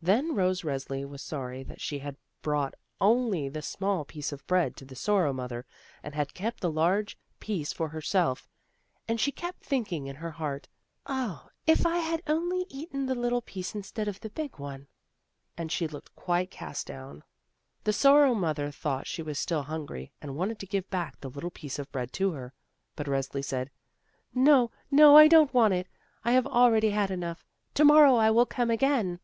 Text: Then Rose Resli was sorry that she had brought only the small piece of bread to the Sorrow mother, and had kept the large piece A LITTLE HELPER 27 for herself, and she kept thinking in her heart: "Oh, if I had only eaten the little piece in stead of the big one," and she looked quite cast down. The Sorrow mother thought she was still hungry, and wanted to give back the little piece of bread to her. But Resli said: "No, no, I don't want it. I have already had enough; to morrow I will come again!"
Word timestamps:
Then 0.00 0.36
Rose 0.36 0.62
Resli 0.62 1.04
was 1.04 1.20
sorry 1.22 1.64
that 1.64 1.80
she 1.80 1.98
had 1.98 2.16
brought 2.40 2.74
only 3.00 3.48
the 3.48 3.62
small 3.62 4.04
piece 4.04 4.30
of 4.30 4.46
bread 4.46 4.76
to 4.76 4.84
the 4.84 4.94
Sorrow 4.94 5.32
mother, 5.32 5.66
and 6.04 6.14
had 6.14 6.32
kept 6.34 6.60
the 6.60 6.70
large 6.70 7.18
piece 7.40 7.72
A 7.72 7.72
LITTLE 7.74 7.86
HELPER 7.88 7.90
27 7.90 7.90
for 7.90 7.92
herself, 8.28 8.48
and 9.08 9.18
she 9.20 9.32
kept 9.32 9.64
thinking 9.64 10.06
in 10.06 10.14
her 10.14 10.30
heart: 10.30 10.68
"Oh, 11.06 11.48
if 11.66 11.84
I 11.84 11.96
had 11.98 12.22
only 12.28 12.66
eaten 12.68 13.06
the 13.06 13.16
little 13.16 13.42
piece 13.42 13.74
in 13.74 13.82
stead 13.82 14.06
of 14.06 14.20
the 14.20 14.30
big 14.30 14.60
one," 14.60 14.86
and 15.56 15.72
she 15.72 15.88
looked 15.88 16.14
quite 16.14 16.52
cast 16.52 16.86
down. 16.86 17.24
The 17.82 17.92
Sorrow 17.92 18.34
mother 18.34 18.70
thought 18.70 19.08
she 19.08 19.22
was 19.24 19.40
still 19.40 19.64
hungry, 19.64 20.12
and 20.22 20.36
wanted 20.36 20.60
to 20.60 20.66
give 20.66 20.88
back 20.90 21.18
the 21.20 21.30
little 21.30 21.50
piece 21.50 21.80
of 21.80 21.90
bread 21.90 22.12
to 22.12 22.30
her. 22.30 22.54
But 22.94 23.08
Resli 23.08 23.44
said: 23.44 23.72
"No, 24.32 24.70
no, 24.92 25.16
I 25.16 25.26
don't 25.26 25.52
want 25.52 25.74
it. 25.74 25.88
I 26.24 26.30
have 26.30 26.46
already 26.46 26.90
had 26.90 27.10
enough; 27.10 27.44
to 27.74 27.84
morrow 27.84 28.14
I 28.14 28.30
will 28.30 28.46
come 28.46 28.70
again!" 28.70 29.18